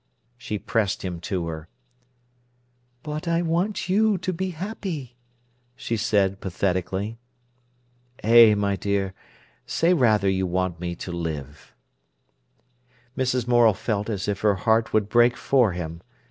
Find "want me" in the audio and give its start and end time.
10.47-10.95